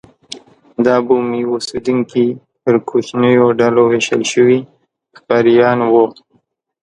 [0.85, 2.25] دا بومي اوسېدونکي
[2.63, 4.59] پر کوچنیو ډلو وېشل شوي
[5.17, 6.05] ښکاریان وو.